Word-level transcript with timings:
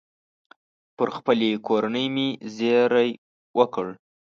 پر 0.95 1.07
خپلې 1.17 1.49
کورنۍ 1.67 2.05
مې 2.15 2.27
زېری 2.55 3.11
وکړ. 3.57 3.87